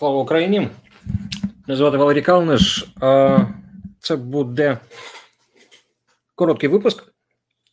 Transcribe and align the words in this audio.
Слава 0.00 0.22
Україні! 0.22 0.68
Мене 1.66 1.76
звати 1.76 1.96
Валерій 1.96 2.22
Калниш. 2.22 2.94
Це 3.98 4.16
буде 4.16 4.78
короткий 6.34 6.68
випуск, 6.68 7.14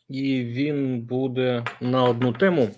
і 0.10 0.44
він 0.44 1.02
буде 1.02 1.64
на 1.82 2.04
одну 2.04 2.34
тему. 2.34 2.70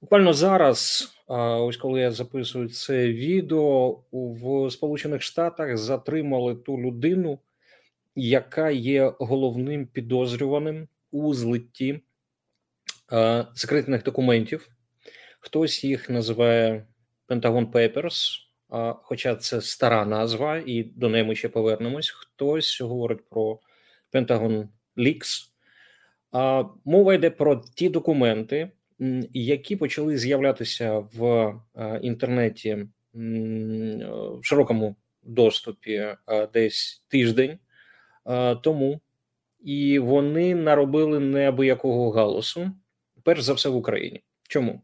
Буквально 0.00 0.32
зараз, 0.32 1.08
ось 1.28 1.76
коли 1.76 2.00
я 2.00 2.10
записую 2.10 2.68
це 2.68 3.06
відео, 3.08 3.98
в 4.12 4.70
Сполучених 4.70 5.22
Штатах 5.22 5.76
затримали 5.76 6.54
ту 6.54 6.78
людину, 6.78 7.38
яка 8.14 8.70
є 8.70 9.12
головним 9.18 9.86
підозрюваним 9.86 10.88
у 11.10 11.34
злитті 11.34 12.00
секретних 13.54 14.02
документів. 14.02 14.68
Хтось 15.40 15.84
їх 15.84 16.10
називає 16.10 16.86
Pentagon 17.28 17.70
Papers, 17.70 18.42
хоча 19.02 19.36
це 19.36 19.60
стара 19.60 20.04
назва, 20.04 20.62
і 20.66 20.82
до 20.82 21.08
неї 21.08 21.24
ми 21.24 21.34
ще 21.34 21.48
повернемось. 21.48 22.10
Хтось 22.10 22.80
говорить 22.80 23.28
про 23.28 23.60
Pentagon 24.12 24.68
Leaks. 24.96 25.48
Мова 26.84 27.14
йде 27.14 27.30
про 27.30 27.64
ті 27.74 27.88
документи, 27.88 28.70
які 29.32 29.76
почали 29.76 30.18
з'являтися 30.18 30.98
в 30.98 31.54
інтернеті 32.02 32.86
в 33.14 34.40
широкому 34.42 34.96
доступі 35.22 36.06
десь 36.52 37.04
тиждень 37.08 37.58
тому, 38.62 39.00
і 39.60 39.98
вони 39.98 40.54
наробили 40.54 41.20
неабиякого 41.20 42.10
галасу, 42.10 42.70
перш 43.22 43.42
за 43.42 43.52
все 43.52 43.68
в 43.68 43.76
Україні. 43.76 44.22
Чому? 44.48 44.82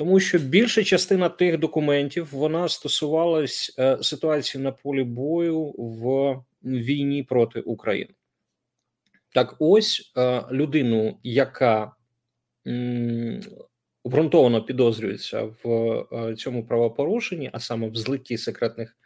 Тому 0.00 0.20
що 0.20 0.38
більша 0.38 0.84
частина 0.84 1.28
тих 1.28 1.58
документів 1.58 2.28
вона 2.32 2.68
стосувалась 2.68 3.74
е, 3.78 3.98
ситуації 4.02 4.64
на 4.64 4.72
полі 4.72 5.04
бою 5.04 5.74
в 5.78 6.36
війні 6.64 7.22
проти 7.22 7.60
України. 7.60 8.10
Так, 9.34 9.56
ось 9.58 10.12
е, 10.16 10.42
людину, 10.52 11.18
яка 11.22 11.92
обґрунтовано 14.04 14.62
підозрюється 14.62 15.42
в 15.64 15.68
е, 16.12 16.34
цьому 16.34 16.66
правопорушенні, 16.66 17.50
а 17.52 17.60
саме 17.60 17.88
в 17.88 17.96
злитті 17.96 18.38
секретних 18.38 18.96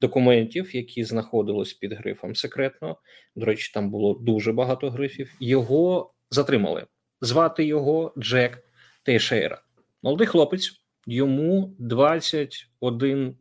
документів, 0.00 0.76
які 0.76 1.04
знаходились 1.04 1.74
під 1.74 1.92
грифом 1.92 2.34
секретно. 2.34 2.96
До 3.36 3.46
речі, 3.46 3.70
там 3.74 3.90
було 3.90 4.14
дуже 4.14 4.52
багато 4.52 4.90
грифів. 4.90 5.32
Його 5.40 6.14
затримали. 6.30 6.86
Звати 7.20 7.64
його 7.64 8.14
Джек 8.18 8.58
Тейшейра. 9.02 9.65
Молодий 10.02 10.26
хлопець, 10.26 10.80
йому 11.06 11.74
21 11.78 13.36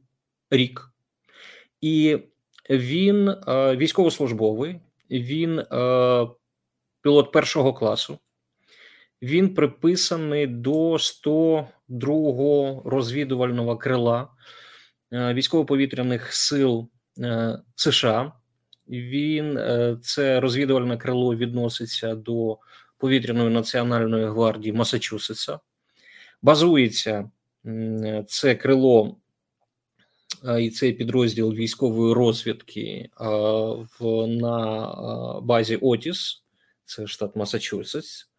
рік, 0.50 0.92
і 1.82 2.18
він 2.70 3.30
е, 3.30 3.76
військовослужбовий, 3.76 4.80
він 5.12 5.60
е, 5.60 5.66
пілот 7.02 7.32
першого 7.32 7.74
класу. 7.74 8.20
Він 9.22 9.54
приписаний 9.54 10.48
до 10.48 10.94
102-го 10.94 12.82
розвідувального 12.86 13.78
крила 13.78 14.30
е, 15.14 15.34
військово-повітряних 15.34 16.34
сил 16.34 16.90
е, 17.20 17.60
США. 17.76 18.32
Він 18.88 19.58
е, 19.58 19.98
це 20.02 20.40
розвідувальне 20.40 20.98
крило 20.98 21.36
відноситься 21.36 22.16
до 22.16 22.58
повітряної 22.98 23.50
національної 23.50 24.26
гвардії 24.26 24.74
Масачусетса 24.74 25.60
базується 26.46 27.30
це 28.28 28.56
крило 28.56 29.18
і 30.60 30.70
цей 30.70 30.94
підрозділ 30.94 31.54
військової 31.54 32.14
розвідки 32.14 33.10
в 34.00 34.28
на 34.28 35.40
базі 35.44 35.76
Отіс, 35.82 36.44
це 36.84 37.08
штат 37.08 37.36
Масачусетс. 37.36 38.30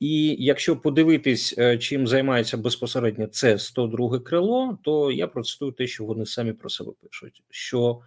І 0.00 0.36
якщо 0.38 0.76
подивитись, 0.76 1.54
е, 1.58 1.78
чим 1.78 2.06
займається 2.06 2.56
безпосередньо 2.56 3.26
це 3.26 3.58
102 3.58 4.18
крило, 4.18 4.78
то 4.82 5.12
я 5.12 5.26
процитую 5.26 5.72
те, 5.72 5.86
що 5.86 6.04
вони 6.04 6.26
самі 6.26 6.52
про 6.52 6.70
себе 6.70 6.92
пишуть: 7.02 7.42
що 7.50 8.00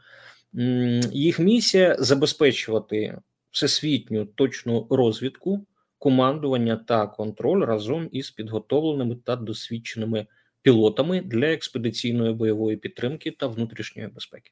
їх 1.12 1.40
місія 1.40 1.96
забезпечувати 2.00 3.18
всесвітню 3.52 4.26
точну 4.26 4.88
розвідку 4.90 5.66
командування 6.02 6.78
та 6.78 7.08
контроль 7.08 7.66
разом 7.66 8.10
із 8.12 8.32
підготовленими 8.32 9.16
та 9.16 9.36
досвідченими 9.36 10.28
пілотами 10.62 11.22
для 11.22 11.48
експедиційної 11.48 12.34
бойової 12.34 12.78
підтримки 12.78 13.32
та 13.32 13.48
внутрішньої 13.48 14.08
безпеки. 14.08 14.52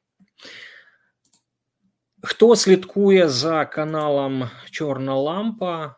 Хто 2.24 2.56
слідкує 2.56 3.30
за 3.30 3.66
каналом 3.66 4.50
Чорна 4.72 5.16
Лампа, 5.16 5.96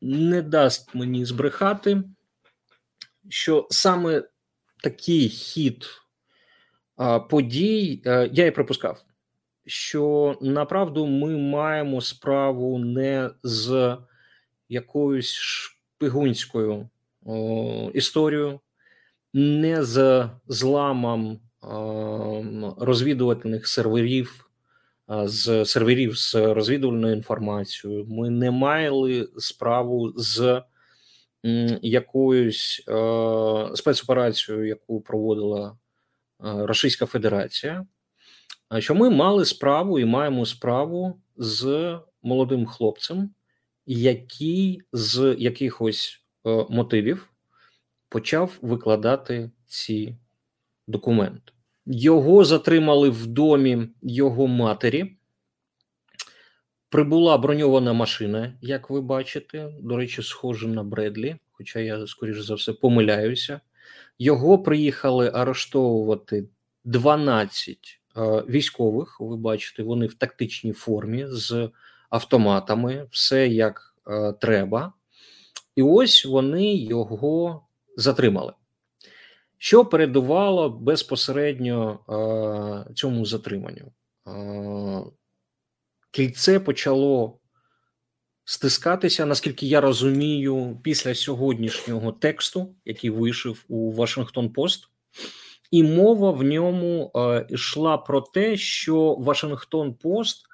не 0.00 0.42
дасть 0.42 0.94
мені 0.94 1.24
збрехати, 1.24 2.02
що 3.28 3.66
саме 3.70 4.22
такий 4.82 5.28
хід 5.28 5.86
подій 7.30 8.02
я 8.32 8.46
і 8.46 8.50
припускав, 8.50 9.04
що 9.66 10.36
направду 10.40 11.06
ми 11.06 11.38
маємо 11.38 12.00
справу 12.00 12.78
не 12.78 13.30
з 13.42 13.96
якоюсь 14.68 15.32
шпигунською 15.32 16.88
о, 17.26 17.90
історією, 17.94 18.60
не 19.32 19.84
з 19.84 20.28
зламом 20.48 21.40
о, 21.60 22.74
розвідувальних 22.78 23.68
серверів, 23.68 24.50
з 25.08 25.64
серверів 25.64 26.18
з 26.18 26.34
розвідувальною 26.34 27.16
інформацією. 27.16 28.06
Ми 28.08 28.30
не 28.30 28.50
мали 28.50 29.28
справу 29.38 30.12
з 30.16 30.62
якоюсь 31.82 32.84
о, 32.88 33.70
спецоперацією, 33.74 34.66
яку 34.66 35.00
проводила 35.00 35.76
Російська 36.40 37.06
Федерація. 37.06 37.86
Що 38.78 38.94
ми 38.94 39.10
мали 39.10 39.44
справу 39.44 39.98
і 39.98 40.04
маємо 40.04 40.46
справу 40.46 41.20
з 41.36 41.98
молодим 42.22 42.66
хлопцем, 42.66 43.30
який 43.86 44.82
з 44.92 45.36
якихось 45.38 46.24
е, 46.46 46.66
мотивів 46.70 47.30
почав 48.08 48.58
викладати 48.62 49.50
ці 49.66 50.16
документи. 50.86 51.52
Його 51.86 52.44
затримали 52.44 53.10
в 53.10 53.26
домі 53.26 53.88
його 54.02 54.46
матері. 54.46 55.16
Прибула 56.88 57.38
броньована 57.38 57.92
машина, 57.92 58.58
як 58.60 58.90
ви 58.90 59.00
бачите. 59.00 59.72
До 59.80 59.96
речі, 59.96 60.22
схожа 60.22 60.68
на 60.68 60.82
Бредлі, 60.82 61.36
хоча 61.52 61.80
я, 61.80 62.06
скоріш 62.06 62.40
за 62.40 62.54
все, 62.54 62.72
помиляюся. 62.72 63.60
Його 64.18 64.58
приїхали 64.58 65.30
арештовувати 65.34 66.48
12 66.84 68.00
е, 68.16 68.20
військових. 68.48 69.20
Ви 69.20 69.36
бачите, 69.36 69.82
вони 69.82 70.06
в 70.06 70.14
тактичній 70.14 70.72
формі 70.72 71.26
з 71.28 71.70
автоматами, 72.14 73.06
все 73.10 73.48
як 73.48 73.94
е, 74.06 74.32
треба, 74.32 74.92
і 75.76 75.82
ось 75.82 76.24
вони 76.24 76.74
його 76.74 77.66
затримали. 77.96 78.52
Що 79.58 79.84
передувало 79.84 80.70
безпосередньо 80.70 81.98
е, 82.88 82.94
цьому 82.94 83.26
затриманню? 83.26 83.92
Е, 84.26 85.02
кільце 86.10 86.60
почало 86.60 87.38
стискатися, 88.44 89.26
наскільки 89.26 89.66
я 89.66 89.80
розумію, 89.80 90.80
після 90.82 91.14
сьогоднішнього 91.14 92.12
тексту, 92.12 92.74
який 92.84 93.10
вийшов 93.10 93.64
у 93.68 93.92
Вашингтон 93.92 94.52
Пост, 94.52 94.88
і 95.70 95.82
мова 95.82 96.30
в 96.30 96.42
ньому 96.42 97.10
е, 97.16 97.46
йшла 97.50 97.98
про 97.98 98.20
те, 98.20 98.56
що 98.56 99.14
Вашингтон 99.14 99.94
Пост 99.94 100.46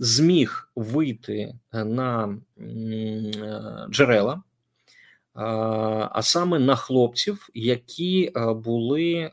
зміг 0.00 0.70
вийти 0.76 1.54
е, 1.72 1.84
на 1.84 2.38
е, 2.58 3.86
джерела, 3.90 4.42
а 6.12 6.22
саме 6.22 6.58
на 6.58 6.76
хлопців, 6.76 7.48
які 7.54 8.32
е, 8.36 8.52
були 8.52 9.30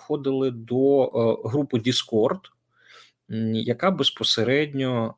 входили 0.00 0.50
до 0.50 1.06
групи 1.44 1.78
Discord, 1.78 2.40
яка 3.52 3.90
безпосередньо 3.90 5.14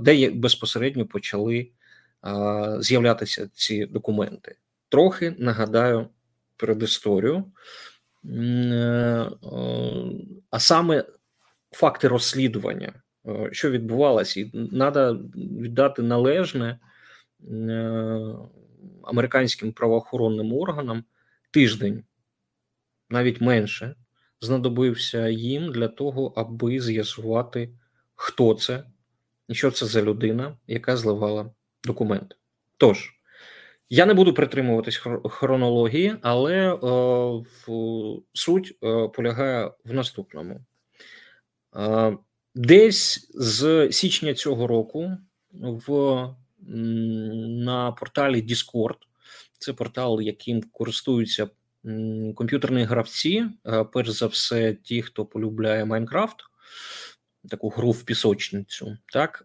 де 0.00 0.30
безпосередньо 0.30 1.06
почали 1.06 1.68
з'являтися 2.78 3.48
ці 3.54 3.86
документи. 3.86 4.56
Трохи 4.88 5.34
нагадаю 5.38 6.08
передісторію, 6.56 7.44
а 10.50 10.58
саме 10.58 11.04
факти 11.70 12.08
розслідування. 12.08 13.01
Е, 13.28 13.48
що 13.52 13.70
відбувалося, 13.70 14.40
і 14.40 14.44
треба 14.44 15.12
віддати 15.34 16.02
належне 16.02 16.78
е, 17.50 18.34
американським 19.02 19.72
правоохоронним 19.72 20.52
органам 20.52 21.04
тиждень, 21.50 22.04
навіть 23.10 23.40
менше, 23.40 23.94
знадобився 24.40 25.28
їм 25.28 25.72
для 25.72 25.88
того, 25.88 26.32
аби 26.36 26.80
з'ясувати, 26.80 27.70
хто 28.14 28.54
це 28.54 28.84
і 29.48 29.54
що 29.54 29.70
це 29.70 29.86
за 29.86 30.02
людина, 30.02 30.56
яка 30.66 30.96
зливала 30.96 31.50
документи. 31.84 32.36
Тож, 32.76 33.14
я 33.88 34.06
не 34.06 34.14
буду 34.14 34.34
притримуватись 34.34 35.02
хронології, 35.30 36.16
але 36.22 36.54
е, 36.54 36.76
в, 37.66 37.66
суть 38.32 38.78
е, 38.84 39.08
полягає 39.08 39.70
в 39.84 39.92
наступному. 39.92 40.60
Е, 41.76 42.16
десь 42.54 43.30
з 43.34 43.92
січня 43.92 44.34
цього 44.34 44.66
року 44.66 45.16
в 45.52 46.28
на 46.64 47.92
порталі 47.92 48.42
Discord, 48.42 48.96
це 49.58 49.72
портал, 49.72 50.20
яким 50.20 50.62
користуються 50.62 51.48
комп'ютерні 52.34 52.82
гравці, 52.82 53.46
е, 53.66 53.84
перш 53.84 54.08
за 54.08 54.26
все, 54.26 54.74
ті, 54.74 55.02
хто 55.02 55.24
полюбляє 55.24 55.84
Майнкрафт, 55.84 56.36
таку 57.48 57.68
гру 57.68 57.90
в 57.90 58.02
пісочницю. 58.02 58.96
Так 59.12 59.44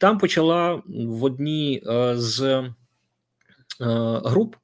там 0.00 0.18
почала 0.18 0.82
в 0.86 1.24
одній 1.24 1.82
е, 1.86 2.16
з 2.16 2.42
е, 2.42 2.70
груп 4.24 4.56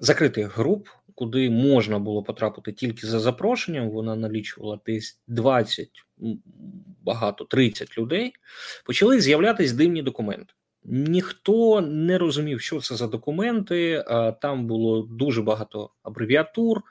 закритих 0.00 0.58
груп, 0.58 0.88
куди 1.20 1.50
можна 1.50 1.98
було 1.98 2.22
потрапити 2.22 2.72
тільки 2.72 3.06
за 3.06 3.20
запрошенням. 3.20 3.90
Вона 3.90 4.16
налічувала 4.16 4.80
десь 4.86 5.20
20, 5.28 5.88
багато 7.02 7.44
30 7.44 7.98
людей. 7.98 8.32
Почали 8.84 9.20
з'являтися 9.20 9.74
дивні 9.74 10.02
документи. 10.02 10.54
Ніхто 10.84 11.80
не 11.80 12.18
розумів, 12.18 12.60
що 12.60 12.80
це 12.80 12.96
за 12.96 13.06
документи. 13.06 14.04
Там 14.42 14.66
було 14.66 15.02
дуже 15.02 15.42
багато 15.42 15.90
абревіатур, 16.02 16.82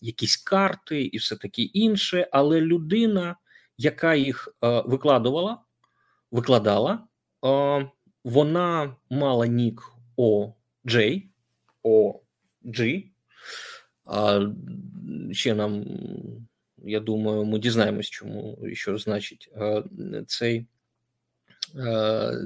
якісь 0.00 0.36
карти 0.36 1.02
і 1.02 1.16
все 1.16 1.36
таке 1.36 1.62
інше. 1.62 2.28
Але 2.32 2.60
людина, 2.60 3.36
яка 3.78 4.14
їх 4.14 4.56
викладувала, 4.62 5.58
викладала, 6.30 7.06
вона 8.24 8.96
мала 9.10 9.46
нік 9.46 9.82
OJ, 10.16 11.22
OG. 11.84 13.13
А 14.04 14.40
ще 15.32 15.54
нам, 15.54 15.84
я 16.84 17.00
думаю, 17.00 17.44
ми 17.44 17.58
дізнаємось, 17.58 18.06
чому 18.06 18.58
що 18.72 18.98
значить 18.98 19.50
цей 20.26 20.66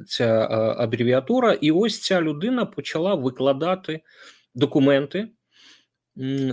ця 0.07 0.47
абревіатура, 0.79 1.53
і 1.53 1.71
ось 1.71 2.01
ця 2.01 2.21
людина 2.21 2.67
почала 2.67 3.15
викладати 3.15 4.01
документи 4.55 5.29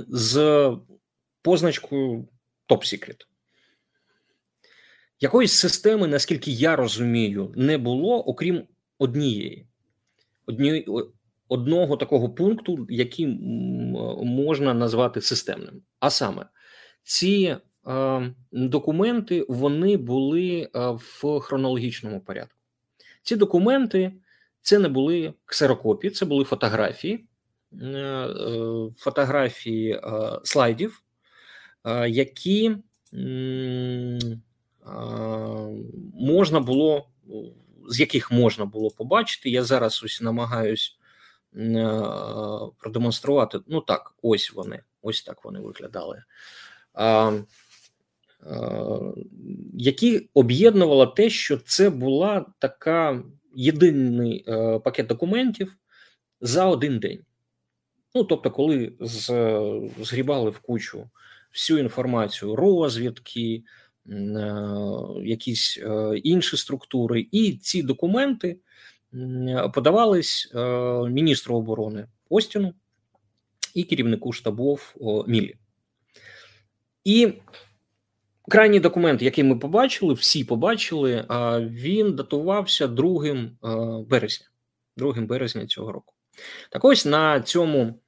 з 0.07 0.71
позначкою 1.41 2.27
Top 2.69 2.77
Secret. 2.77 3.27
Якоїсь 5.19 5.53
системи, 5.53 6.07
наскільки 6.07 6.51
я 6.51 6.75
розумію, 6.75 7.53
не 7.55 7.77
було, 7.77 8.19
окрім 8.19 8.67
однієї. 8.97 9.67
Одні, 10.45 10.85
одного 11.49 11.97
такого 11.97 12.29
пункту, 12.29 12.87
який 12.89 13.27
можна 14.23 14.73
назвати 14.73 15.21
системним. 15.21 15.81
А 15.99 16.09
саме, 16.09 16.45
ці 17.03 17.55
е, 17.87 18.33
документи 18.51 19.45
вони 19.49 19.97
були 19.97 20.69
е, 20.75 20.89
в 20.89 21.39
хронологічному 21.39 22.19
порядку. 22.19 22.59
Ці 23.23 23.35
документи 23.35 24.13
це 24.65 24.79
не 24.79 24.89
були 24.89 25.33
ксерокопії, 25.45 26.11
це 26.11 26.25
були 26.25 26.43
фотографії, 26.43 27.25
е, 27.81 27.85
е, 27.85 28.27
фотографії 28.97 29.91
е, 29.91 30.01
слайдів, 30.43 31.01
які 32.07 32.75
можна 36.13 36.59
було, 36.59 37.09
з 37.89 37.99
яких 37.99 38.31
можна 38.31 38.65
було 38.65 38.89
побачити. 38.89 39.49
Я 39.49 39.63
зараз 39.63 40.01
ось 40.03 40.21
намагаюсь 40.21 40.97
продемонструвати. 42.79 43.59
Ну 43.67 43.81
так, 43.81 44.15
ось 44.21 44.53
вони, 44.53 44.83
ось 45.01 45.23
так 45.23 45.45
вони 45.45 45.59
виглядали. 45.59 46.23
Які 49.73 50.29
об'єднувало 50.33 51.07
те, 51.07 51.29
що 51.29 51.57
це 51.57 51.89
була 51.89 52.45
така 52.59 53.23
єдиний 53.55 54.45
е, 54.47 54.79
пакет 54.79 55.07
документів 55.07 55.77
за 56.41 56.65
один 56.65 56.99
день. 56.99 57.19
Ну, 58.15 58.23
тобто, 58.23 58.51
коли 58.51 58.93
з, 58.99 59.25
згрібали 60.01 60.49
в 60.49 60.59
кучу 60.59 61.09
всю 61.53 61.79
інформацію, 61.79 62.55
розвідки, 62.55 63.63
е, 64.09 64.13
якісь 65.23 65.79
е, 65.81 66.17
інші 66.17 66.57
структури, 66.57 67.27
і 67.31 67.57
ці 67.57 67.83
документи 67.83 68.57
подавались 69.73 70.51
міністру 71.09 71.55
оборони 71.55 72.07
Остіну 72.29 72.73
і 73.73 73.83
керівнику 73.83 74.33
штабов 74.33 74.95
Мілі. 75.27 75.55
І 77.03 77.33
Крайній 78.47 78.79
документ, 78.79 79.21
який 79.21 79.43
ми 79.43 79.55
побачили, 79.55 80.13
всі 80.13 80.43
побачили, 80.43 81.25
він 81.59 82.15
датувався 82.15 82.87
2 82.87 84.03
березня, 84.09 84.47
2 84.97 85.13
березня 85.13 85.65
цього 85.65 85.91
року. 85.91 86.13
Так 86.69 86.85
ось 86.85 87.05
на 87.05 87.41
цьому 87.41 87.99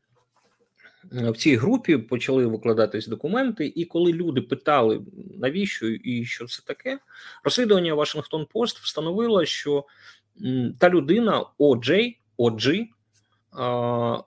в 1.11 1.37
цій 1.37 1.55
групі 1.55 1.97
почали 1.97 2.45
викладатись 2.45 3.07
документи, 3.07 3.73
і 3.75 3.85
коли 3.85 4.13
люди 4.13 4.41
питали, 4.41 5.01
навіщо 5.39 5.87
і 5.87 6.25
що 6.25 6.45
це 6.45 6.61
таке, 6.65 6.99
розслідування 7.43 7.93
Вашингтон 7.93 8.47
Пост 8.51 8.77
встановило, 8.77 9.45
що 9.45 9.85
та 10.79 10.89
людина 10.89 11.45
OJ, 11.59 12.15
OG, 12.37 12.87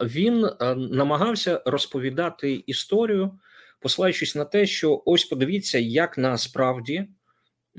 він 0.00 0.48
намагався 0.90 1.62
розповідати 1.66 2.64
історію 2.66 3.38
посилаючись 3.80 4.34
на 4.34 4.44
те, 4.44 4.66
що 4.66 5.02
ось 5.06 5.24
подивіться, 5.24 5.78
як 5.78 6.18
насправді 6.18 7.08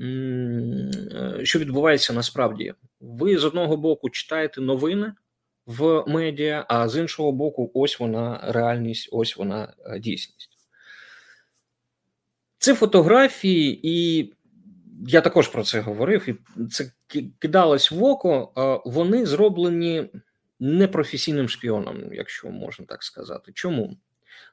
е, 0.00 1.40
що 1.42 1.58
відбувається 1.58 2.12
насправді. 2.12 2.74
Ви 3.00 3.38
з 3.38 3.44
одного 3.44 3.76
боку 3.76 4.10
читаєте 4.10 4.60
новини 4.60 5.12
в 5.66 6.04
медіа, 6.06 6.66
а 6.68 6.88
з 6.88 6.96
іншого 6.96 7.32
боку, 7.32 7.70
ось 7.74 8.00
вона 8.00 8.40
реальність, 8.52 9.08
ось 9.12 9.36
вона 9.36 9.74
е, 9.86 9.98
дійсність. 9.98 10.48
Це 12.58 12.74
фотографії, 12.74 13.80
і 13.82 14.32
я 15.06 15.20
також 15.20 15.48
про 15.48 15.64
це 15.64 15.80
говорив, 15.80 16.28
і 16.28 16.34
це 16.66 16.92
кидалось 17.38 17.90
в 17.90 18.04
око. 18.04 18.52
Вони 18.86 19.26
зроблені 19.26 20.10
непрофесійним 20.60 21.48
шпіоном, 21.48 22.14
якщо 22.14 22.50
можна 22.50 22.86
так 22.86 23.02
сказати. 23.02 23.52
Чому? 23.54 23.96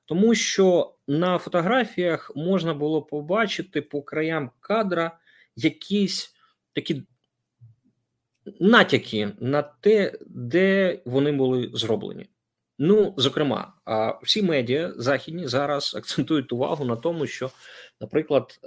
тому 0.09 0.35
що 0.35 0.93
на 1.07 1.37
фотографіях 1.37 2.31
можна 2.35 2.73
було 2.73 3.01
побачити 3.01 3.81
по 3.81 4.01
краям 4.01 4.51
кадра 4.59 5.19
якісь 5.55 6.35
такі 6.73 7.03
натяки 8.59 9.31
на 9.39 9.61
те, 9.61 10.13
де 10.27 10.99
вони 11.05 11.31
були 11.31 11.69
зроблені. 11.73 12.29
Ну, 12.77 13.13
зокрема, 13.17 13.73
всі 14.23 14.41
медіа 14.41 14.93
західні 14.95 15.47
зараз 15.47 15.95
акцентують 15.95 16.53
увагу 16.53 16.85
на 16.85 16.95
тому, 16.95 17.27
що, 17.27 17.51
наприклад, 18.01 18.59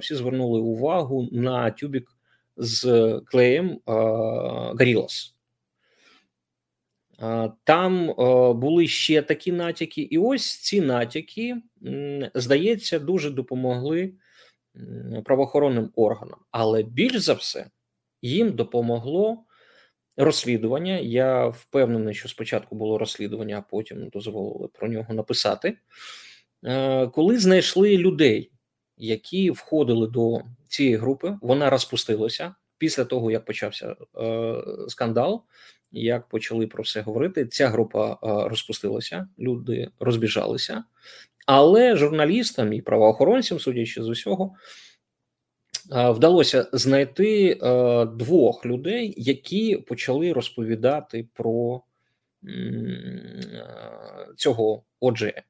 всі 0.00 0.14
звернули 0.14 0.60
увагу 0.60 1.28
на 1.32 1.70
тюбік 1.70 2.08
з 2.56 3.20
клеєм 3.26 3.80
Gorillaz. 3.86 5.30
Там 7.64 8.14
були 8.60 8.86
ще 8.86 9.22
такі 9.22 9.52
натяки, 9.52 10.02
і 10.02 10.18
ось 10.18 10.56
ці 10.56 10.80
натяки, 10.80 11.56
здається, 12.34 12.98
дуже 12.98 13.30
допомогли 13.30 14.12
правоохоронним 15.24 15.90
органам. 15.96 16.38
Але 16.50 16.82
більш 16.82 17.16
за 17.16 17.32
все 17.32 17.66
їм 18.22 18.52
допомогло 18.52 19.44
розслідування. 20.16 20.98
Я 20.98 21.46
впевнений, 21.46 22.14
що 22.14 22.28
спочатку 22.28 22.76
було 22.76 22.98
розслідування, 22.98 23.58
а 23.58 23.70
потім 23.70 24.08
дозволили 24.08 24.68
про 24.68 24.88
нього 24.88 25.14
написати. 25.14 25.78
Коли 27.12 27.38
знайшли 27.38 27.96
людей, 27.96 28.50
які 28.96 29.50
входили 29.50 30.06
до 30.06 30.40
цієї 30.68 30.96
групи, 30.96 31.38
вона 31.42 31.70
розпустилася 31.70 32.54
після 32.78 33.04
того, 33.04 33.30
як 33.30 33.44
почався 33.44 33.96
е, 34.18 34.54
скандал 34.88 35.44
як 35.94 36.28
почали 36.28 36.66
про 36.66 36.82
все 36.82 37.00
говорити, 37.00 37.46
ця 37.46 37.68
група 37.68 38.18
розпустилася, 38.22 39.28
люди 39.38 39.90
розбіжалися, 40.00 40.84
але 41.46 41.96
журналістам 41.96 42.72
і 42.72 42.82
правоохоронцям, 42.82 43.60
судячи 43.60 44.02
з 44.02 44.08
усього, 44.08 44.54
вдалося 45.90 46.66
знайти 46.72 47.54
двох 48.16 48.66
людей, 48.66 49.14
які 49.16 49.76
почали 49.76 50.32
розповідати 50.32 51.28
про 51.34 51.82
цього 54.36 54.84
отже, 55.00 55.42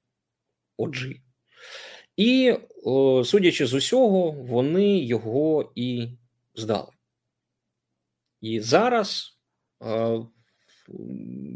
оджі. 0.77 1.21
І, 2.17 2.57
судячи 3.25 3.67
з 3.67 3.75
усього, 3.75 4.31
вони 4.31 4.99
його 4.99 5.73
і 5.75 6.09
здали. 6.55 6.89
І 8.41 8.61
зараз 8.61 9.35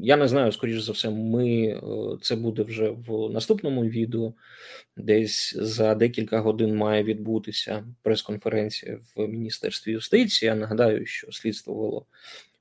я 0.03 0.17
не 0.17 0.29
знаю, 0.29 0.53
скоріш 0.53 0.81
за 0.81 0.93
все, 0.93 1.11
ми 1.11 1.81
це 2.23 2.37
буде 2.37 2.62
вже 2.62 2.88
в 2.88 3.31
наступному 3.31 3.85
відео. 3.85 4.33
Десь 4.97 5.57
за 5.59 5.95
декілька 5.95 6.41
годин 6.41 6.77
має 6.77 7.03
відбутися 7.03 7.85
прес-конференція 8.03 9.00
в 9.17 9.29
Міністерстві 9.29 9.93
юстиції. 9.93 10.47
Я 10.47 10.55
нагадаю, 10.55 11.07
що 11.07 11.33
слідство 11.33 11.75
вело 11.75 12.07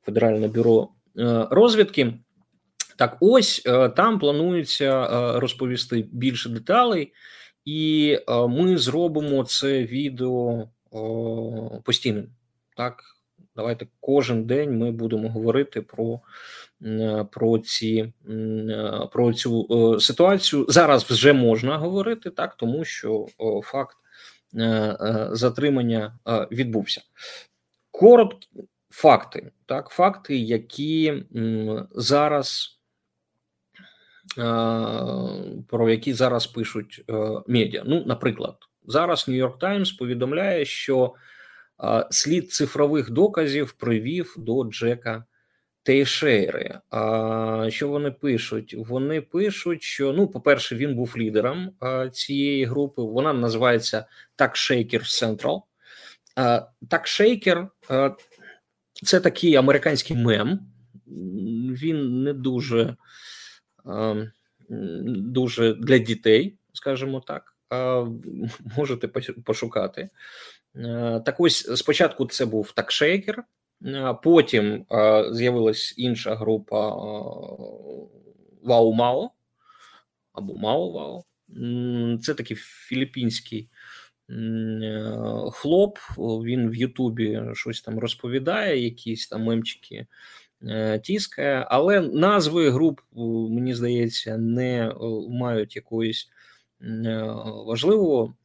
Федеральне 0.01 0.47
бюро 0.47 0.89
е, 1.17 1.47
розвідки. 1.51 2.13
Так, 2.95 3.17
ось 3.19 3.61
е, 3.65 3.89
там 3.89 4.19
планується 4.19 5.03
е, 5.03 5.39
розповісти 5.39 6.05
більше 6.11 6.49
деталей, 6.49 7.13
і 7.67 8.19
ми 8.49 8.77
зробимо 8.77 9.43
це 9.43 9.83
відео 9.83 10.67
постійним. 11.83 12.29
Так, 12.77 13.03
давайте 13.55 13.87
кожен 13.99 14.45
день 14.45 14.77
ми 14.77 14.91
будемо 14.91 15.29
говорити 15.29 15.81
про 15.81 16.19
про 17.31 17.59
ці 17.59 18.13
про 19.11 19.33
цю 19.33 19.97
ситуацію. 19.99 20.65
Зараз 20.69 21.03
вже 21.03 21.33
можна 21.33 21.77
говорити 21.77 22.29
так, 22.29 22.55
тому 22.55 22.85
що 22.85 23.27
факт 23.63 23.97
затримання 25.31 26.19
відбувся. 26.51 27.01
Короткі 27.91 28.47
факти, 28.89 29.51
так, 29.65 29.89
факти, 29.89 30.37
які 30.37 31.23
зараз. 31.91 32.76
Про 35.67 35.89
які 35.89 36.13
зараз 36.13 36.47
пишуть 36.47 37.05
медіа. 37.47 37.83
Ну, 37.85 38.03
наприклад, 38.05 38.55
зараз 38.85 39.27
Нью-Йорк 39.27 39.59
Таймс 39.59 39.91
повідомляє, 39.91 40.65
що 40.65 41.13
слід 42.09 42.51
цифрових 42.51 43.09
доказів 43.09 43.71
привів 43.71 44.35
до 44.37 44.63
Джека 44.63 45.23
Тейшейри. 45.83 46.79
А 46.89 47.67
що 47.69 47.87
вони 47.87 48.11
пишуть? 48.11 48.75
Вони 48.77 49.21
пишуть, 49.21 49.83
що 49.83 50.13
ну, 50.13 50.27
по-перше, 50.27 50.75
він 50.75 50.95
був 50.95 51.13
лідером 51.17 51.71
цієї 52.11 52.65
групи. 52.65 53.01
Вона 53.01 53.33
називається 53.33 54.05
Так 54.35 54.55
Shaker 54.55 55.01
Central. 55.01 55.61
Так 56.89 57.07
це 59.03 59.19
такий 59.19 59.55
американський 59.55 60.17
мем. 60.17 60.59
Він 61.81 62.23
не 62.23 62.33
дуже 62.33 62.95
дуже 65.09 65.73
для 65.73 65.97
дітей, 65.97 66.57
скажімо 66.73 67.23
так. 67.27 67.53
Можете 68.77 69.07
пошукати. 69.43 70.09
Так 71.25 71.39
ось 71.39 71.77
спочатку 71.77 72.25
це 72.25 72.45
був 72.45 72.71
Thug 72.71 72.97
Shaker, 72.97 73.43
потім 74.23 74.85
з'явилась 75.31 75.93
інша 75.97 76.35
група 76.35 76.95
Wow-Mao 78.63 79.29
або 80.33 80.53
Mao-Wow. 80.53 81.23
Це 82.21 82.33
такий 82.33 82.57
філіппінський 82.57 83.69
хлоп. 85.51 85.97
Він 86.17 86.69
в 86.69 86.75
Ютубі 86.75 87.41
щось 87.53 87.81
там 87.81 87.99
розповідає, 87.99 88.83
якісь 88.83 89.27
там 89.27 89.43
мемчики 89.43 90.07
Е, 90.63 90.99
тіскає, 90.99 91.65
але 91.69 92.01
назви 92.01 92.69
груп, 92.69 92.99
мені 93.49 93.73
здається, 93.73 94.37
не 94.37 94.93
мають 95.29 95.75
якоїсь 95.75 96.29
е, 96.81 97.23
важливого 97.65 98.35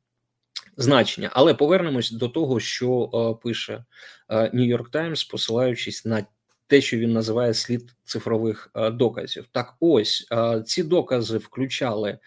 значення. 0.77 1.31
Але 1.33 1.55
повернемось 1.55 2.11
до 2.11 2.29
того, 2.29 2.61
що 2.61 3.41
пише 3.43 3.85
Нью-Йорк 4.29 4.91
Таймс, 4.91 5.25
посилаючись 5.25 6.05
на 6.05 6.27
те, 6.67 6.81
що 6.81 6.97
він 6.97 7.13
називає 7.13 7.55
слід 7.55 7.95
цифрових 8.05 8.71
доказів. 8.93 9.47
Так, 9.53 9.75
ось 9.81 10.29
ці 10.67 10.83
докази 10.83 11.39
включали 11.39 12.19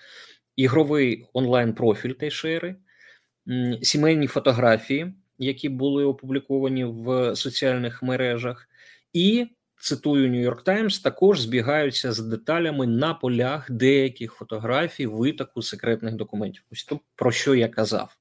ігровий 0.56 1.26
онлайн-профіль 1.34 2.14
Тейшери, 2.14 2.76
сімейні 3.82 4.28
фотографії, 4.28 5.14
які 5.38 5.70
були 5.70 6.06
опубліковані 6.06 6.86
в 6.86 7.36
соціальних 7.36 8.04
мережах, 8.04 8.70
і 9.14 9.48
цитую 9.78 10.30
Нью-Йорк 10.30 10.64
Таймс, 10.64 11.00
також 11.00 11.40
збігаються 11.40 12.12
з 12.12 12.20
деталями 12.20 12.88
на 12.88 13.14
полях 13.14 13.72
деяких 13.72 14.34
фотографій 14.34 15.08
витоку 15.08 15.62
секретних 15.62 16.16
документів. 16.16 16.64
Ось 16.72 16.84
то 16.84 17.00
про 17.16 17.32
що 17.32 17.56
я 17.56 17.68
казав. 17.68 18.18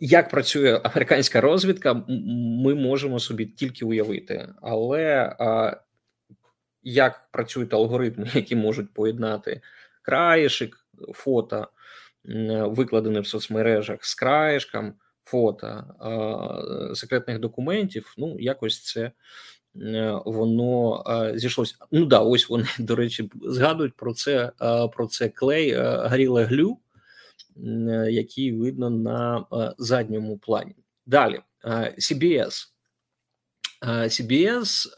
Як 0.00 0.30
працює 0.30 0.80
американська 0.84 1.40
розвідка, 1.40 1.94
ми 2.64 2.74
можемо 2.74 3.20
собі 3.20 3.46
тільки 3.46 3.84
уявити, 3.84 4.48
але 4.62 5.36
як 6.82 7.28
працюють 7.32 7.74
алгоритми, 7.74 8.30
які 8.34 8.56
можуть 8.56 8.94
поєднати 8.94 9.60
краєшик, 10.02 10.86
фото, 11.14 11.68
викладене 12.66 13.20
в 13.20 13.26
соцмережах 13.26 14.04
з 14.04 14.14
краєшком 14.14 14.94
фото 15.24 15.84
секретних 16.94 17.38
документів, 17.38 18.14
ну 18.18 18.36
якось 18.38 18.84
це 18.84 19.12
е, 19.76 20.20
воно 20.24 21.04
зійшлося. 21.34 21.74
Ну 21.92 22.04
да, 22.04 22.18
ось 22.18 22.48
вони 22.48 22.64
до 22.78 22.96
речі 22.96 23.30
згадують 23.42 23.96
про 23.96 24.14
це 24.14 24.52
про 24.92 25.06
це 25.06 25.28
клей 25.28 25.72
Гаріле 25.74 26.44
Глю, 26.44 26.78
який 28.10 28.52
видно 28.52 28.90
на 28.90 29.46
задньому 29.78 30.38
плані. 30.38 30.76
Далі 31.06 31.40
CBS. 31.98 32.66
CBS 33.86 34.88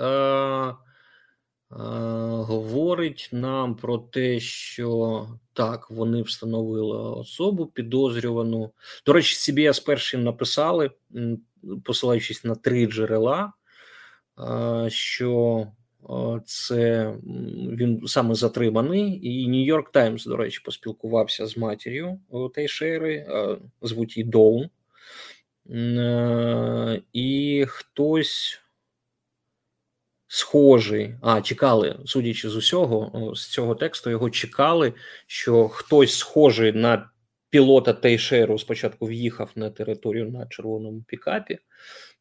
говорить 1.70 3.28
нам 3.32 3.74
про 3.74 3.98
те, 3.98 4.40
що 4.40 5.26
так, 5.52 5.90
вони 5.90 6.22
встановили 6.22 6.98
особу 6.98 7.66
підозрювану. 7.66 8.70
До 9.06 9.12
речі, 9.12 9.52
CBS 9.52 9.84
першим 9.86 10.24
написали, 10.24 10.90
посилаючись 11.84 12.44
на 12.44 12.54
три 12.54 12.86
джерела, 12.86 13.52
що 14.88 15.66
це 16.44 17.14
він 17.72 18.06
саме 18.06 18.34
затриманий, 18.34 19.28
і 19.28 19.48
Нью-Йорк 19.48 19.90
Таймс, 19.92 20.24
до 20.24 20.36
речі, 20.36 20.60
поспілкувався 20.64 21.46
з 21.46 21.56
матір'ю 21.56 22.20
Тейшери, 22.54 23.26
звуть 23.82 24.16
її 24.16 24.28
Доун. 24.28 24.70
І 27.12 27.64
хтось 27.68 28.60
схожий. 30.32 31.14
А, 31.22 31.40
чекали, 31.40 31.98
судячи 32.04 32.48
з 32.48 32.56
усього, 32.56 33.32
з 33.34 33.48
цього 33.48 33.74
тексту 33.74 34.10
його 34.10 34.30
чекали, 34.30 34.92
що 35.26 35.68
хтось 35.68 36.18
схожий 36.18 36.72
на 36.72 37.10
пілота 37.50 37.92
Тейшеру 37.92 38.58
спочатку 38.58 39.06
в'їхав 39.06 39.50
на 39.54 39.70
територію 39.70 40.30
на 40.30 40.46
червоному 40.46 41.02
пікапі. 41.06 41.58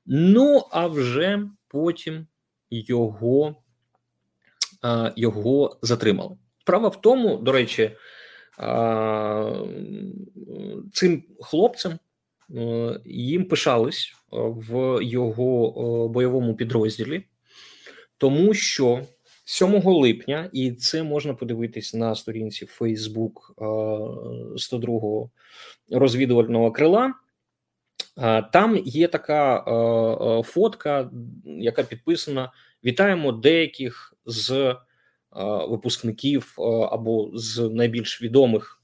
Ну, 0.06 0.63
а 0.72 0.88
вже 0.88 1.48
потім 1.68 2.28
його 2.70 3.56
його 5.16 5.80
затримали. 5.82 6.38
Справа 6.62 6.88
в 6.88 7.01
тому, 7.01 7.38
до 7.38 7.51
речі, 7.51 7.92
цим 10.94 11.24
хлопцем 11.42 12.00
їм 13.06 13.46
пишались 13.46 14.13
в 14.32 15.00
його 15.04 16.10
бойовому 16.10 16.56
підрозділі 16.56 17.25
тому 18.20 18.54
що 18.54 19.02
7 19.46 19.82
липня, 19.84 20.50
і 20.54 20.72
це 20.72 21.04
можна 21.04 21.34
подивитись 21.34 21.94
на 21.94 22.16
сторінці 22.16 22.66
Facebook 22.80 23.34
102-го 24.56 25.30
розвідувального 25.92 26.72
крила. 26.72 27.14
Там 28.54 28.78
є 28.86 29.08
така 29.08 29.64
фотка, 30.46 31.12
яка 31.46 31.84
підписана: 31.84 32.52
Вітаємо 32.84 33.32
деяких 33.32 34.14
з 34.26 34.76
випускників 35.70 36.56
або 36.92 37.32
з 37.34 37.70
найбільш 37.70 38.22
відомих 38.22 38.82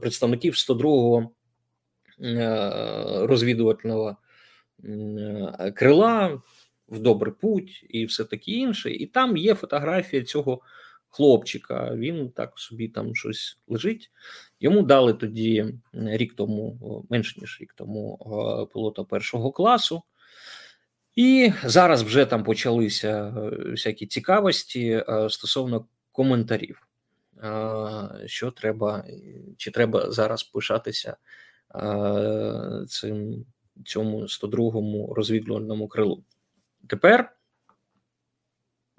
представників 0.00 0.52
102-го 0.54 1.30
розвідувального 3.26 4.16
крила 5.74 6.42
в 6.88 6.98
добрий 6.98 7.34
путь 7.40 7.86
і 7.88 8.04
все 8.04 8.24
таке 8.24 8.50
інше. 8.50 8.90
І 8.90 9.06
там 9.06 9.36
є 9.36 9.54
фотографія 9.54 10.22
цього 10.22 10.60
хлопчика. 11.08 11.94
Він 11.94 12.30
так 12.30 12.58
собі 12.58 12.88
там 12.88 13.14
щось 13.14 13.58
лежить. 13.68 14.10
Йому 14.60 14.82
дали 14.82 15.14
тоді 15.14 15.74
рік 15.92 16.34
тому, 16.34 17.06
менш 17.10 17.36
ніж 17.36 17.58
рік 17.60 17.74
тому, 17.76 18.18
пілота 18.72 19.04
першого 19.04 19.52
класу. 19.52 20.02
І 21.16 21.52
зараз 21.64 22.02
вже 22.02 22.26
там 22.26 22.44
почалися 22.44 23.30
всякі 23.70 24.06
цікавості 24.06 25.04
стосовно 25.28 25.86
коментарів. 26.12 26.88
що 28.26 28.50
треба, 28.50 29.04
чи 29.56 29.70
треба 29.70 30.10
зараз 30.10 30.42
пишатися 30.42 31.16
цим 32.88 33.46
цьому 33.84 34.22
102-му 34.22 35.14
розвідувальному 35.14 35.88
крилу. 35.88 36.24
Тепер 36.88 37.36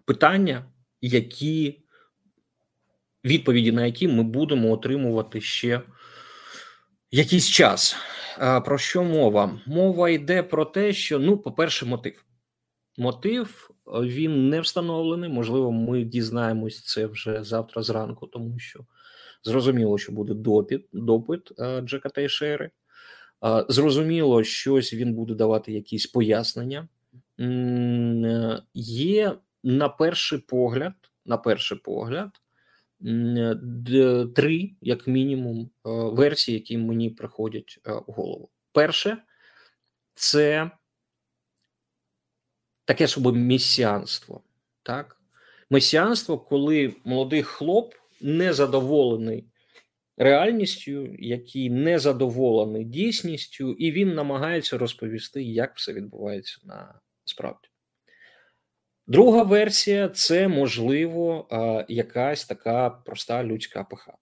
питання, 0.06 0.66
які 1.02 1.82
відповіді 3.26 3.72
на 3.72 3.86
які 3.86 4.08
ми 4.08 4.24
будемо 4.24 4.72
отримувати 4.72 5.42
ще 5.42 5.82
якийсь 7.12 7.50
час. 7.50 7.96
Про 8.66 8.78
що 8.78 9.04
мова? 9.04 9.60
Мова 9.66 10.10
йде 10.10 10.44
про 10.44 10.66
те, 10.66 10.94
що 10.94 11.20
ну, 11.20 11.38
по-перше, 11.38 11.86
мотив. 11.86 12.26
Мотив 12.98 13.70
він 13.88 14.50
не 14.50 14.62
встановлений. 14.62 15.30
Можливо, 15.30 15.72
ми 15.72 16.04
дізнаємось 16.04 16.84
це 16.84 17.06
вже 17.06 17.44
завтра 17.44 17.84
зранку, 17.84 18.28
тому 18.28 18.60
що 18.60 18.86
зрозуміло, 19.44 19.98
що 19.98 20.12
буде 20.12 20.34
допит 20.34 20.88
допит 20.94 21.52
Джека 21.84 22.10
Тейшери. 22.10 22.70
Зрозуміло, 23.70 24.44
щось 24.44 24.94
він 24.94 25.14
буде 25.14 25.34
давати 25.34 25.74
якісь 25.74 26.08
пояснення. 26.08 26.88
Є 28.74 29.36
на 29.64 29.90
перший 29.90 30.40
погляд, 30.40 30.94
на 31.26 31.38
перший 31.38 31.78
погляд, 31.78 32.30
три, 34.36 34.72
як 34.82 35.08
мінімум, 35.08 35.70
версії, 35.84 36.58
які 36.58 36.78
мені 36.78 37.10
приходять 37.10 37.80
в 37.86 38.12
голову. 38.12 38.50
Перше, 38.72 39.18
це 40.14 40.72
таке 42.86 43.08
собі 43.08 43.40
месіанство. 43.40 44.44
Так? 44.84 45.22
Месіанство, 45.70 46.40
коли 46.40 46.96
молодий 47.04 47.44
хлоп 47.44 47.94
незадоволений 48.22 49.46
реальністю, 50.18 51.16
який 51.20 51.70
не 51.70 52.00
задоволений 52.00 52.86
дійсністю, 52.86 53.74
і 53.74 53.92
він 53.92 54.16
намагається 54.16 54.78
розповісти, 54.78 55.44
як 55.44 55.76
все 55.76 55.94
відбувається 55.94 56.60
на 56.64 57.00
справді. 57.30 57.68
Друга 59.08 59.44
версія 59.44 60.10
це 60.10 60.48
можливо 60.48 61.48
якась 61.90 62.46
така 62.46 62.90
проста 62.90 63.44
людська 63.44 63.84
пиха. 63.84 64.14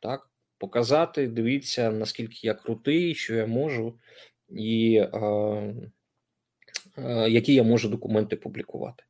Так? 0.00 0.30
Показати, 0.58 1.28
дивіться, 1.28 1.90
наскільки 1.90 2.46
я 2.46 2.54
крутий, 2.54 3.14
що 3.14 3.34
я 3.34 3.46
можу, 3.46 3.98
і 4.48 4.96
е, 4.96 5.18
е, 6.98 7.30
які 7.30 7.54
я 7.54 7.62
можу 7.62 7.88
документи 7.88 8.36
публікувати. 8.36 9.04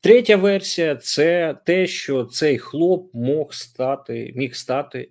Третя 0.00 0.36
версія 0.36 0.96
це 0.96 1.56
те, 1.64 1.86
що 1.86 2.24
цей 2.24 2.58
хлоп 2.58 3.14
мог 3.14 3.54
стати, 3.54 4.32
міг 4.36 4.54
стати 4.54 5.10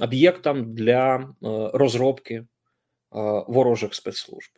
об'єктом 0.00 0.74
для 0.74 1.16
е, 1.16 1.26
розробки 1.74 2.34
е, 2.34 2.46
ворожих 3.48 3.94
спецслужб, 3.94 4.50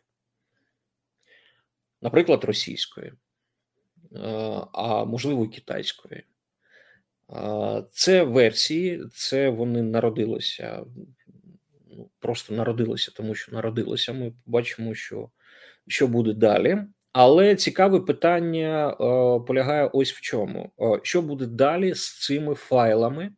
наприклад, 2.04 2.44
російської, 2.44 3.12
е, 4.12 4.18
а 4.72 5.04
можливо, 5.04 5.48
китайської. 5.48 6.22
Це 7.90 8.22
версії, 8.22 9.02
це 9.12 9.48
вони 9.48 9.82
народилися, 9.82 10.84
ну, 11.90 12.10
просто 12.18 12.54
народилися, 12.54 13.12
тому 13.16 13.34
що 13.34 13.52
народилися. 13.52 14.12
Ми 14.12 14.32
бачимо, 14.46 14.94
що 14.94 15.30
що 15.86 16.08
буде 16.08 16.32
далі. 16.32 16.78
Але 17.12 17.56
цікаве 17.56 18.00
питання 18.00 18.90
е, 18.90 18.94
полягає 19.46 19.90
ось 19.92 20.12
в 20.12 20.20
чому: 20.20 20.72
що 21.02 21.22
буде 21.22 21.46
далі 21.46 21.94
з 21.94 22.20
цими 22.20 22.54
файлами, 22.54 23.32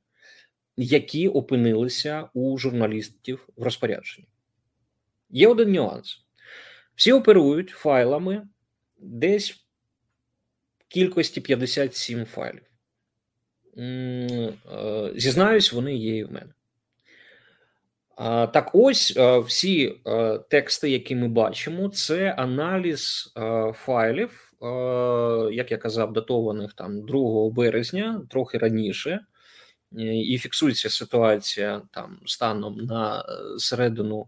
які 0.77 1.29
опинилися 1.29 2.29
у 2.35 2.59
журналістів 2.59 3.49
в 3.57 3.63
розпорядженні. 3.63 4.29
Є 5.31 5.49
один 5.49 5.73
нюанс: 5.73 6.27
всі 6.95 7.13
оперують 7.13 7.71
файлами 7.71 8.49
десь 8.99 9.51
в 10.79 10.85
кількості 10.89 11.41
57 11.41 12.25
файлів. 12.25 12.63
Е, 13.79 14.53
зізнаюсь, 15.17 15.73
вони 15.73 15.97
є 15.97 16.17
і 16.17 16.25
в 16.25 16.33
мене. 16.33 16.53
Так, 18.47 18.71
ось 18.73 19.17
е, 19.17 19.39
всі 19.39 20.01
е, 20.07 20.39
тексти, 20.39 20.91
які 20.91 21.17
ми 21.17 21.29
бачимо, 21.29 21.89
це 21.89 22.33
аналіз 22.33 23.33
файлів, 23.75 24.53
як 25.53 25.71
я 25.71 25.77
казав, 25.77 26.13
датованих 26.13 26.73
там 26.73 27.07
2 27.07 27.51
березня, 27.51 28.27
трохи 28.31 28.59
раніше 28.59 29.21
і 30.25 30.39
фіксується 30.39 30.91
ситуація 30.91 31.83
там 31.91 32.21
станом 32.27 32.77
на 32.77 33.25
середину 33.59 34.27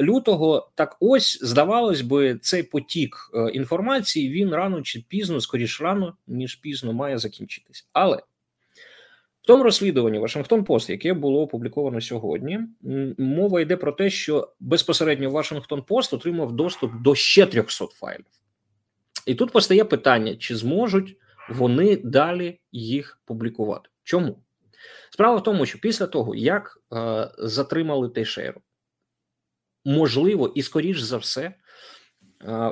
лютого. 0.00 0.70
Так, 0.74 0.96
ось 1.00 1.38
здавалось 1.42 2.00
би, 2.00 2.38
цей 2.38 2.62
потік 2.62 3.30
е, 3.34 3.50
інформації 3.50 4.30
він 4.30 4.50
рано 4.50 4.82
чи 4.82 5.04
пізно, 5.08 5.40
скоріш 5.40 5.80
рано 5.80 6.16
ніж 6.26 6.54
пізно, 6.54 6.92
має 6.92 7.18
закінчитися. 7.18 7.84
Але 7.92 8.16
в 9.42 9.46
тому 9.46 9.64
розслідуванні 9.64 10.18
Вашингтон 10.18 10.64
Пост, 10.64 10.90
яке 10.90 11.14
було 11.14 11.42
опубліковано 11.42 12.00
сьогодні, 12.00 12.60
мова 13.18 13.60
йде 13.60 13.76
про 13.76 13.92
те, 13.92 14.10
що 14.10 14.52
безпосередньо 14.60 15.30
Вашингтон 15.30 15.82
Пост 15.82 16.14
отримав 16.14 16.52
доступ 16.52 16.92
до 17.02 17.14
ще 17.14 17.46
300 17.46 17.86
файлів. 17.86 18.24
І 19.26 19.34
тут 19.34 19.52
постає 19.52 19.84
питання: 19.84 20.36
чи 20.36 20.56
зможуть 20.56 21.16
вони 21.48 21.96
далі 21.96 22.60
їх 22.72 23.20
публікувати? 23.24 23.88
Чому? 24.04 24.38
Справа 25.10 25.36
в 25.36 25.42
тому, 25.42 25.66
що 25.66 25.78
після 25.78 26.06
того, 26.06 26.34
як 26.34 26.82
е, 26.92 27.30
затримали 27.38 28.08
Тейшеру, 28.08 28.60
можливо, 29.84 30.52
і 30.54 30.62
скоріш 30.62 31.00
за 31.00 31.16
все, 31.16 31.54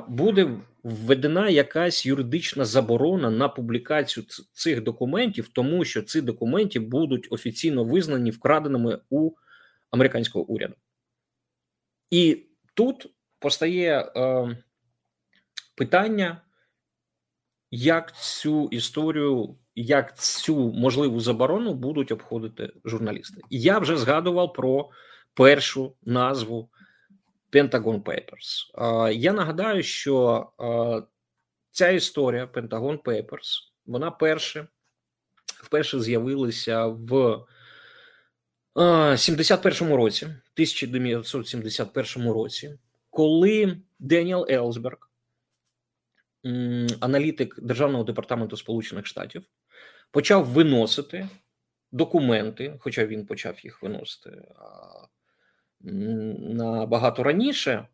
буде 0.07 0.59
введена 0.83 1.49
якась 1.49 2.05
юридична 2.05 2.65
заборона 2.65 3.29
на 3.29 3.49
публікацію 3.49 4.25
цих 4.53 4.83
документів, 4.83 5.47
тому 5.47 5.85
що 5.85 6.01
ці 6.01 6.21
документи 6.21 6.79
будуть 6.79 7.27
офіційно 7.29 7.83
визнані 7.83 8.31
вкраденими 8.31 8.99
у 9.09 9.31
американського 9.91 10.45
уряду. 10.45 10.75
І 12.09 12.47
тут 12.73 13.07
постає 13.39 13.99
е, 13.99 14.57
питання, 15.75 16.41
як 17.71 18.15
цю 18.15 18.67
історію 18.71 19.57
як 19.79 20.17
цю 20.17 20.73
можливу 20.73 21.19
заборону 21.19 21.73
будуть 21.73 22.11
обходити 22.11 22.71
журналісти. 22.85 23.41
Я 23.49 23.79
вже 23.79 23.97
згадував 23.97 24.53
про 24.53 24.89
першу 25.33 25.95
назву 26.03 26.69
Pentagon 27.51 28.03
Papers. 28.03 28.71
Я 29.11 29.33
нагадаю, 29.33 29.83
що 29.83 30.47
ця 31.71 31.89
історія 31.89 32.45
Pentagon 32.45 33.01
Papers, 33.01 33.59
вона 33.85 34.11
перше 34.11 34.67
вперше 35.45 35.99
з'явилася 35.99 36.85
в 36.85 37.45
71-му 38.75 39.97
році, 39.97 40.25
1971 40.25 42.31
році, 42.31 42.79
коли 43.09 43.77
Деніел 43.99 44.47
Елсберг, 44.49 44.97
аналітик 46.99 47.59
Державного 47.61 48.03
департаменту 48.03 48.57
Сполучених 48.57 49.05
Штатів, 49.05 49.43
почав 50.11 50.45
виносити 50.45 51.29
документи, 51.91 52.77
хоча 52.79 53.05
він 53.05 53.25
почав 53.25 53.59
їх 53.63 53.83
виносити 53.83 54.43
набагато 55.81 57.23
раніше. 57.23 57.87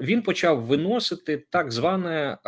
Він 0.00 0.22
почав 0.22 0.62
виносити 0.62 1.46
так 1.50 1.72
зване 1.72 2.38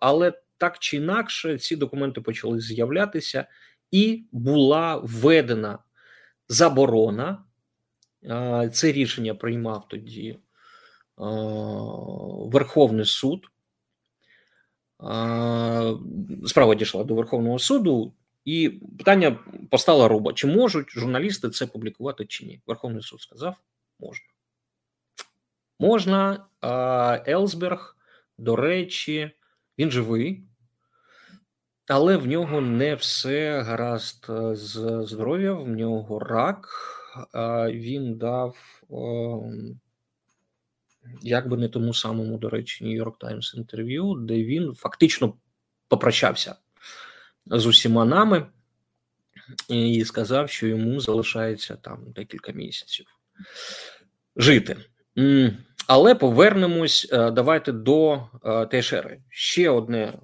але 0.00 0.32
так 0.58 0.78
чи 0.78 0.96
інакше 0.96 1.58
ці 1.58 1.76
документи 1.76 2.20
почали 2.20 2.60
з'являтися, 2.60 3.46
і 3.90 4.24
була 4.32 4.96
введена 4.96 5.78
заборона. 6.48 7.44
Це 8.72 8.92
рішення 8.92 9.34
приймав 9.34 9.88
тоді 9.88 10.38
Верховний 12.52 13.04
суд 13.04 13.46
Справа 16.46 16.74
дійшла 16.74 17.04
до 17.04 17.14
Верховного 17.14 17.58
суду, 17.58 18.14
і 18.44 18.68
питання 18.98 19.38
постала 19.70 20.08
руба: 20.08 20.32
чи 20.32 20.46
можуть 20.46 20.90
журналісти 20.90 21.50
це 21.50 21.66
публікувати 21.66 22.26
чи 22.26 22.46
ні? 22.46 22.62
Верховний 22.66 23.02
суд 23.02 23.20
сказав, 23.20 23.56
можна. 24.00 24.26
Можна. 25.80 26.46
Елсберг, 27.26 27.96
до 28.38 28.56
речі, 28.56 29.30
він 29.78 29.90
живий, 29.90 30.44
але 31.88 32.16
в 32.16 32.26
нього 32.26 32.60
не 32.60 32.94
все 32.94 33.60
гаразд 33.60 34.26
з 34.52 35.02
здоров'ям, 35.06 35.64
в 35.64 35.68
нього 35.68 36.18
рак. 36.18 36.68
Він 37.72 38.18
дав, 38.18 38.56
як 41.22 41.48
би 41.48 41.56
не 41.56 41.68
тому 41.68 41.94
самому, 41.94 42.38
до 42.38 42.50
речі, 42.50 42.84
Нью-Йорк 42.84 43.18
Таймс 43.18 43.54
інтерв'ю, 43.54 44.14
де 44.14 44.44
він 44.44 44.74
фактично 44.74 45.34
попрощався 45.88 46.56
з 47.46 47.66
усіма 47.66 48.04
нами 48.04 48.46
і 49.68 50.04
сказав, 50.04 50.50
що 50.50 50.66
йому 50.66 51.00
залишається 51.00 51.76
там 51.76 52.12
декілька 52.14 52.52
місяців 52.52 53.06
жити. 54.36 54.76
Але 55.88 56.14
повернемось. 56.14 57.08
Е, 57.12 57.30
давайте 57.30 57.72
до 57.72 58.22
е, 58.44 58.66
ТШР. 58.66 59.18
Ще 59.28 59.70
одне 59.70 60.02
е, 60.02 60.18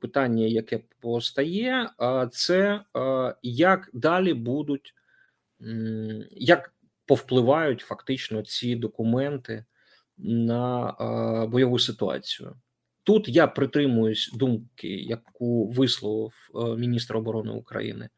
питання, 0.00 0.46
яке 0.46 0.80
постає, 1.00 1.90
це 2.32 2.80
як 3.42 3.90
далі 3.92 4.34
будуть, 4.34 4.94
як 6.30 6.72
повпливають 7.10 7.80
фактично 7.80 8.42
ці 8.42 8.76
документи 8.76 9.64
на 10.18 10.92
бойову 11.50 11.78
ситуацію. 11.78 12.56
Тут 13.02 13.28
я 13.28 13.46
притримуюсь 13.46 14.30
думки, 14.34 14.88
яку 14.88 15.68
висловив 15.68 16.32
міністр 16.78 17.16
оборони 17.16 17.52
України 17.52 18.08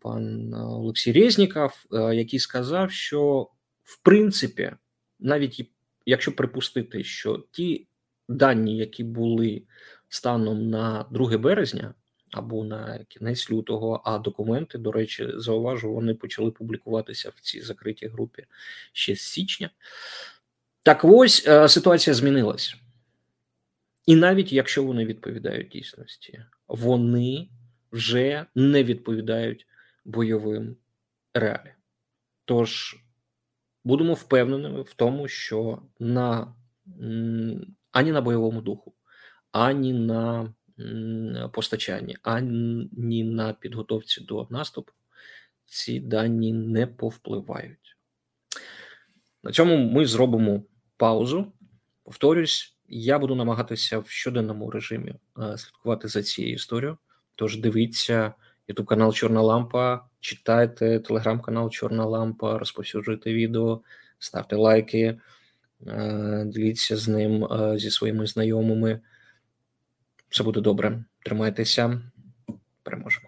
пан 0.00 0.54
Олексій 0.54 1.12
Резніков, 1.12 1.84
який 1.90 2.38
сказав, 2.38 2.90
що 2.90 3.48
в 3.82 4.02
принципі 4.02 4.72
навіть 5.20 5.70
якщо 6.06 6.36
припустити, 6.36 7.04
що 7.04 7.44
ті 7.50 7.86
дані, 8.28 8.76
які 8.76 9.04
були 9.04 9.62
станом 10.08 10.70
на 10.70 11.06
2 11.10 11.38
березня 11.38 11.94
або 12.34 12.64
на 12.64 12.98
кінець 13.08 13.50
лютого, 13.50 14.02
а 14.04 14.18
документи, 14.18 14.78
до 14.78 14.92
речі, 14.92 15.28
зауважу, 15.34 15.94
вони 15.94 16.14
почали 16.14 16.50
публікуватися 16.50 17.32
в 17.36 17.40
цій 17.40 17.60
закритій 17.60 18.06
групі 18.06 18.44
ще 18.92 19.16
з 19.16 19.20
січня. 19.20 19.70
Так 20.82 21.04
ось 21.04 21.44
е, 21.48 21.68
ситуація 21.68 22.14
змінилась. 22.14 22.76
І 24.06 24.16
навіть 24.16 24.52
якщо 24.52 24.84
вони 24.84 25.06
відповідають 25.06 25.68
дійсності, 25.68 26.44
вони 26.68 27.48
вже 27.92 28.46
не 28.54 28.84
відповідають 28.84 29.66
бойовим 30.04 30.76
реаліям. 31.34 31.76
Тож 32.44 32.96
будемо 33.84 34.14
впевненими 34.14 34.82
в 34.82 34.94
тому, 34.94 35.28
що 35.28 35.82
на 35.98 36.54
ані 37.92 38.12
на 38.12 38.20
бойовому 38.20 38.60
духу, 38.60 38.94
ані 39.52 39.92
на 39.92 40.54
постачанні, 41.52 42.16
ані 42.22 43.24
на 43.24 43.52
підготовці 43.52 44.20
до 44.20 44.46
наступу 44.50 44.92
ці 45.64 46.00
дані 46.00 46.52
не 46.52 46.86
повпливають. 46.86 47.96
На 49.42 49.52
цьому 49.52 49.76
ми 49.76 50.06
зробимо 50.06 50.62
паузу. 50.96 51.52
Повторюсь, 52.04 52.76
я 52.88 53.18
буду 53.18 53.34
намагатися 53.34 53.98
в 53.98 54.08
щоденному 54.08 54.70
режимі 54.70 55.14
е, 55.38 55.58
слідкувати 55.58 56.08
за 56.08 56.22
цією 56.22 56.54
історією. 56.54 56.98
Тож 57.34 57.56
дивіться 57.56 58.34
Ютуб 58.68 58.86
канал 58.86 59.12
Чорна 59.12 59.40
Лампа, 59.42 60.04
читайте 60.20 61.00
телеграм-канал 61.00 61.70
Чорна 61.70 62.04
Лампа, 62.04 62.58
розповсюджуйте 62.58 63.34
відео, 63.34 63.80
ставте 64.18 64.56
лайки, 64.56 65.20
е, 65.86 66.44
діліться 66.46 66.96
з 66.96 67.08
ним 67.08 67.44
е, 67.44 67.78
зі 67.78 67.90
своїми 67.90 68.26
знайомими. 68.26 69.00
Все 70.34 70.44
буде 70.44 70.60
добре. 70.60 71.04
Тримайтеся, 71.24 72.00
переможемо. 72.82 73.23